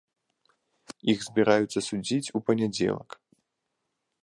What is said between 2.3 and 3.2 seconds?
у панядзелак.